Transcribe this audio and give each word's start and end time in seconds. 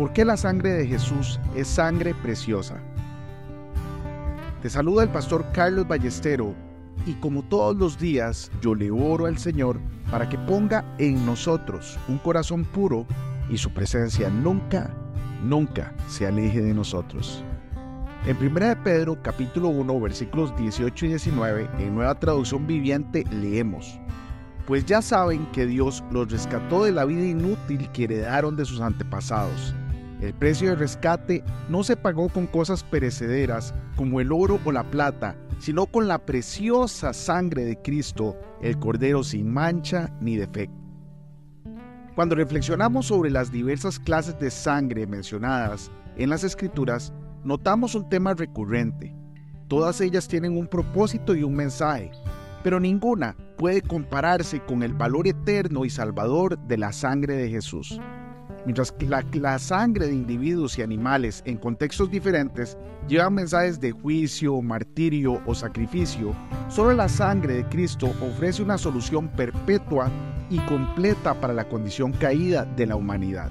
¿Por 0.00 0.14
qué 0.14 0.24
la 0.24 0.38
sangre 0.38 0.70
de 0.70 0.86
Jesús 0.86 1.38
es 1.54 1.68
sangre 1.68 2.14
preciosa? 2.14 2.80
Te 4.62 4.70
saluda 4.70 5.02
el 5.02 5.10
pastor 5.10 5.44
Carlos 5.52 5.86
Ballestero 5.86 6.54
y 7.04 7.12
como 7.16 7.42
todos 7.42 7.76
los 7.76 7.98
días 7.98 8.50
yo 8.62 8.74
le 8.74 8.90
oro 8.90 9.26
al 9.26 9.36
Señor 9.36 9.78
para 10.10 10.26
que 10.26 10.38
ponga 10.38 10.86
en 10.96 11.26
nosotros 11.26 11.98
un 12.08 12.16
corazón 12.16 12.64
puro 12.64 13.04
y 13.50 13.58
su 13.58 13.74
presencia 13.74 14.30
nunca, 14.30 14.90
nunca 15.44 15.92
se 16.08 16.26
aleje 16.26 16.62
de 16.62 16.72
nosotros. 16.72 17.44
En 18.24 18.38
1 18.38 18.82
Pedro 18.82 19.18
capítulo 19.22 19.68
1 19.68 20.00
versículos 20.00 20.56
18 20.56 21.04
y 21.04 21.08
19 21.10 21.68
en 21.78 21.94
nueva 21.94 22.18
traducción 22.18 22.66
viviente 22.66 23.24
leemos, 23.30 24.00
Pues 24.66 24.86
ya 24.86 25.02
saben 25.02 25.44
que 25.52 25.66
Dios 25.66 26.02
los 26.10 26.32
rescató 26.32 26.84
de 26.84 26.92
la 26.92 27.04
vida 27.04 27.26
inútil 27.26 27.90
que 27.92 28.04
heredaron 28.04 28.56
de 28.56 28.64
sus 28.64 28.80
antepasados 28.80 29.74
el 30.20 30.34
precio 30.34 30.70
de 30.70 30.76
rescate 30.76 31.42
no 31.68 31.82
se 31.82 31.96
pagó 31.96 32.28
con 32.28 32.46
cosas 32.46 32.84
perecederas 32.84 33.74
como 33.96 34.20
el 34.20 34.32
oro 34.32 34.60
o 34.64 34.72
la 34.72 34.90
plata, 34.90 35.36
sino 35.58 35.86
con 35.86 36.08
la 36.08 36.18
preciosa 36.18 37.12
sangre 37.12 37.64
de 37.64 37.80
Cristo, 37.80 38.36
el 38.60 38.78
Cordero 38.78 39.24
sin 39.24 39.50
mancha 39.50 40.12
ni 40.20 40.36
defecto. 40.36 40.74
Cuando 42.14 42.34
reflexionamos 42.34 43.06
sobre 43.06 43.30
las 43.30 43.50
diversas 43.50 43.98
clases 43.98 44.38
de 44.38 44.50
sangre 44.50 45.06
mencionadas 45.06 45.90
en 46.16 46.28
las 46.28 46.44
Escrituras, 46.44 47.14
notamos 47.44 47.94
un 47.94 48.08
tema 48.08 48.34
recurrente. 48.34 49.14
Todas 49.68 50.00
ellas 50.02 50.28
tienen 50.28 50.56
un 50.58 50.66
propósito 50.66 51.34
y 51.34 51.44
un 51.44 51.54
mensaje, 51.54 52.10
pero 52.62 52.78
ninguna 52.78 53.36
puede 53.56 53.80
compararse 53.80 54.60
con 54.60 54.82
el 54.82 54.92
valor 54.92 55.28
eterno 55.28 55.84
y 55.84 55.90
salvador 55.90 56.58
de 56.58 56.76
la 56.76 56.92
sangre 56.92 57.36
de 57.36 57.48
Jesús. 57.48 57.98
Mientras 58.66 58.92
que 58.92 59.06
la, 59.06 59.58
sangre 59.58 60.06
de 60.06 60.14
individuos 60.14 60.78
y 60.78 60.82
animales 60.82 61.42
en 61.46 61.56
contextos 61.56 62.10
diferentes 62.10 62.76
lleva 63.08 63.30
mensajes 63.30 63.80
de 63.80 63.92
juicio, 63.92 64.60
martirio 64.60 65.40
o 65.46 65.54
sacrificio, 65.54 66.34
solo 66.68 66.92
la 66.92 67.08
sangre 67.08 67.54
de 67.54 67.64
Cristo 67.64 68.12
ofrece 68.20 68.62
una 68.62 68.76
solución 68.76 69.28
perpetua 69.28 70.10
y 70.50 70.58
completa 70.60 71.34
para 71.40 71.54
la 71.54 71.68
condición 71.68 72.12
caída 72.12 72.64
de 72.64 72.86
la 72.86 72.96
humanidad. 72.96 73.50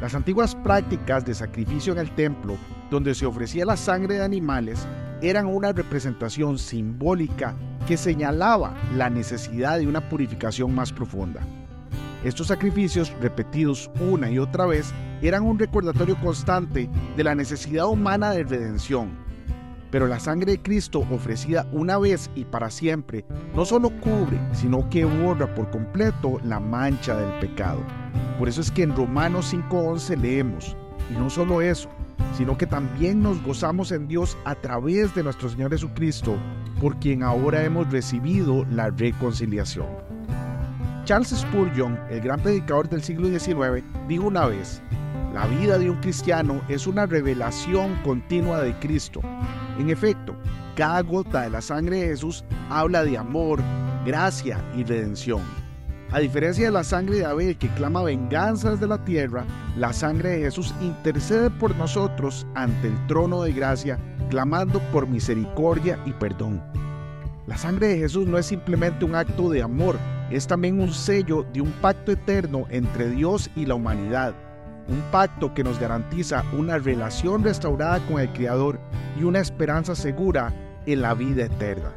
Las 0.00 0.14
antiguas 0.14 0.54
prácticas 0.56 1.24
de 1.24 1.34
sacrificio 1.34 1.92
en 1.92 2.00
el 2.00 2.10
templo, 2.14 2.56
donde 2.90 3.14
se 3.14 3.24
ofrecía 3.24 3.64
la 3.64 3.76
sangre 3.76 4.16
de 4.16 4.24
animales, 4.24 4.86
eran 5.22 5.46
una 5.46 5.72
representación 5.72 6.58
simbólica 6.58 7.54
que 7.86 7.96
señalaba 7.96 8.74
la 8.96 9.08
necesidad 9.08 9.78
de 9.78 9.86
una 9.86 10.08
purificación 10.08 10.74
más 10.74 10.92
profunda. 10.92 11.40
Estos 12.24 12.46
sacrificios, 12.46 13.12
repetidos 13.20 13.90
una 13.98 14.30
y 14.30 14.38
otra 14.38 14.66
vez, 14.66 14.94
eran 15.22 15.42
un 15.42 15.58
recordatorio 15.58 16.16
constante 16.20 16.88
de 17.16 17.24
la 17.24 17.34
necesidad 17.34 17.86
humana 17.86 18.30
de 18.30 18.44
redención. 18.44 19.10
Pero 19.90 20.06
la 20.06 20.20
sangre 20.20 20.52
de 20.52 20.62
Cristo 20.62 21.04
ofrecida 21.10 21.66
una 21.72 21.98
vez 21.98 22.30
y 22.36 22.44
para 22.44 22.70
siempre 22.70 23.24
no 23.54 23.64
solo 23.64 23.90
cubre, 24.00 24.40
sino 24.52 24.88
que 24.88 25.04
borra 25.04 25.52
por 25.52 25.68
completo 25.70 26.40
la 26.44 26.60
mancha 26.60 27.16
del 27.16 27.40
pecado. 27.40 27.80
Por 28.38 28.48
eso 28.48 28.60
es 28.60 28.70
que 28.70 28.84
en 28.84 28.96
Romanos 28.96 29.52
5.11 29.52 30.16
leemos, 30.16 30.76
y 31.10 31.14
no 31.14 31.28
solo 31.28 31.60
eso, 31.60 31.90
sino 32.38 32.56
que 32.56 32.66
también 32.66 33.20
nos 33.20 33.42
gozamos 33.42 33.90
en 33.90 34.06
Dios 34.06 34.38
a 34.44 34.54
través 34.54 35.14
de 35.14 35.24
nuestro 35.24 35.48
Señor 35.48 35.72
Jesucristo, 35.72 36.36
por 36.80 36.98
quien 37.00 37.22
ahora 37.24 37.64
hemos 37.64 37.90
recibido 37.90 38.64
la 38.70 38.90
reconciliación. 38.90 40.11
Charles 41.04 41.30
Spurgeon, 41.30 41.98
el 42.10 42.20
gran 42.20 42.38
predicador 42.38 42.88
del 42.88 43.02
siglo 43.02 43.26
XIX, 43.26 43.84
dijo 44.06 44.28
una 44.28 44.46
vez, 44.46 44.80
la 45.34 45.46
vida 45.46 45.76
de 45.76 45.90
un 45.90 46.00
cristiano 46.00 46.60
es 46.68 46.86
una 46.86 47.06
revelación 47.06 47.96
continua 48.04 48.60
de 48.60 48.72
Cristo. 48.78 49.20
En 49.80 49.90
efecto, 49.90 50.36
cada 50.76 51.00
gota 51.00 51.42
de 51.42 51.50
la 51.50 51.60
sangre 51.60 52.02
de 52.02 52.06
Jesús 52.08 52.44
habla 52.70 53.02
de 53.02 53.18
amor, 53.18 53.60
gracia 54.06 54.62
y 54.76 54.84
redención. 54.84 55.40
A 56.12 56.20
diferencia 56.20 56.66
de 56.66 56.72
la 56.72 56.84
sangre 56.84 57.16
de 57.16 57.24
Abel 57.24 57.56
que 57.56 57.68
clama 57.70 58.02
venganzas 58.02 58.78
de 58.78 58.86
la 58.86 59.02
tierra, 59.04 59.44
la 59.76 59.92
sangre 59.92 60.28
de 60.30 60.40
Jesús 60.42 60.72
intercede 60.80 61.50
por 61.50 61.74
nosotros 61.74 62.46
ante 62.54 62.88
el 62.88 63.06
trono 63.08 63.42
de 63.42 63.52
gracia, 63.52 63.98
clamando 64.30 64.78
por 64.92 65.08
misericordia 65.08 65.98
y 66.06 66.12
perdón. 66.12 66.62
La 67.48 67.56
sangre 67.56 67.88
de 67.88 67.98
Jesús 67.98 68.28
no 68.28 68.38
es 68.38 68.46
simplemente 68.46 69.04
un 69.04 69.16
acto 69.16 69.50
de 69.50 69.62
amor, 69.62 69.96
es 70.32 70.46
también 70.46 70.80
un 70.80 70.92
sello 70.92 71.44
de 71.52 71.60
un 71.60 71.70
pacto 71.72 72.10
eterno 72.10 72.64
entre 72.70 73.10
Dios 73.10 73.50
y 73.54 73.66
la 73.66 73.74
humanidad, 73.74 74.34
un 74.88 75.00
pacto 75.10 75.52
que 75.52 75.62
nos 75.62 75.78
garantiza 75.78 76.42
una 76.56 76.78
relación 76.78 77.44
restaurada 77.44 78.00
con 78.06 78.18
el 78.18 78.32
Creador 78.32 78.80
y 79.20 79.24
una 79.24 79.40
esperanza 79.40 79.94
segura 79.94 80.52
en 80.86 81.02
la 81.02 81.12
vida 81.12 81.44
eterna. 81.44 81.90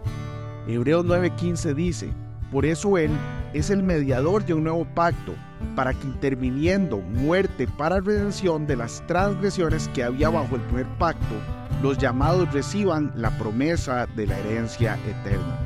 Hebreos 0.68 1.06
9:15 1.06 1.74
dice, 1.74 2.14
por 2.52 2.66
eso 2.66 2.98
Él 2.98 3.12
es 3.54 3.70
el 3.70 3.84
mediador 3.84 4.46
de 4.46 4.54
un 4.54 4.66
nuevo 4.66 4.86
pacto, 4.94 5.34
para 5.76 5.94
que 5.94 6.06
interviniendo 6.06 6.98
muerte 6.98 7.68
para 7.68 8.02
redención 8.02 8.68
de 8.68 8.76
las 8.76 9.02
transgresiones 9.08 9.88
que 9.90 10.04
había 10.04 10.30
bajo 10.30 10.56
el 10.56 10.62
primer 10.64 10.88
pacto, 10.98 11.36
los 11.82 11.98
llamados 11.98 12.52
reciban 12.54 13.14
la 13.16 13.30
promesa 13.38 14.08
de 14.16 14.28
la 14.28 14.38
herencia 14.40 14.98
eterna. 15.08 15.58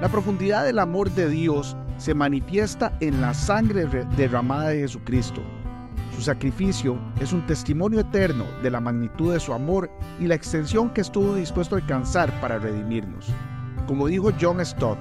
La 0.00 0.08
profundidad 0.08 0.64
del 0.64 0.78
amor 0.78 1.10
de 1.10 1.28
Dios 1.28 1.76
se 1.98 2.14
manifiesta 2.14 2.96
en 3.00 3.20
la 3.20 3.34
sangre 3.34 3.86
derramada 4.16 4.70
de 4.70 4.80
Jesucristo. 4.80 5.42
Su 6.14 6.22
sacrificio 6.22 6.98
es 7.20 7.32
un 7.32 7.46
testimonio 7.46 8.00
eterno 8.00 8.44
de 8.62 8.70
la 8.70 8.80
magnitud 8.80 9.32
de 9.32 9.40
su 9.40 9.52
amor 9.52 9.90
y 10.18 10.26
la 10.26 10.34
extensión 10.34 10.90
que 10.90 11.00
estuvo 11.00 11.34
dispuesto 11.34 11.74
a 11.74 11.78
alcanzar 11.78 12.32
para 12.40 12.58
redimirnos. 12.58 13.26
Como 13.86 14.06
dijo 14.06 14.32
John 14.40 14.64
Stott, 14.64 14.98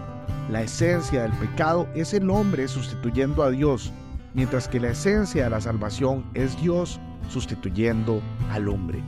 la 0.50 0.62
esencia 0.62 1.24
del 1.24 1.32
pecado 1.34 1.88
es 1.96 2.14
el 2.14 2.30
hombre 2.30 2.68
sustituyendo 2.68 3.44
a 3.44 3.50
Dios, 3.50 3.92
mientras 4.34 4.68
que 4.68 4.80
la 4.80 4.90
esencia 4.90 5.46
de 5.46 5.50
la 5.50 5.62
salvación 5.62 6.26
es 6.34 6.60
Dios 6.62 7.00
sustituyendo 7.30 8.22
al 8.52 8.70
hombre. 8.70 9.02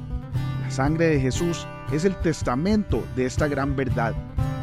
La 0.63 0.71
sangre 0.71 1.07
de 1.07 1.19
Jesús 1.19 1.67
es 1.91 2.05
el 2.05 2.15
testamento 2.17 3.03
de 3.15 3.25
esta 3.25 3.47
gran 3.47 3.75
verdad. 3.75 4.13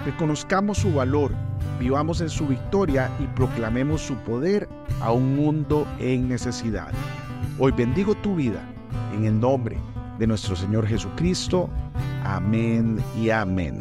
Reconozcamos 0.04 0.78
su 0.78 0.93
valor 0.93 1.32
vivamos 1.78 2.20
en 2.20 2.28
su 2.28 2.47
victoria 2.47 3.10
y 3.20 3.26
proclamemos 3.37 4.00
su 4.00 4.14
poder 4.16 4.69
a 5.00 5.12
un 5.12 5.37
mundo 5.37 5.87
en 5.98 6.28
necesidad. 6.28 6.92
Hoy 7.59 7.72
bendigo 7.72 8.14
tu 8.16 8.37
vida 8.37 8.62
en 9.14 9.25
el 9.25 9.38
nombre 9.38 9.76
de 10.19 10.26
nuestro 10.26 10.56
Señor 10.56 10.87
Jesucristo. 10.87 11.69
Amén 12.25 12.98
y 13.20 13.31
amén. 13.31 13.81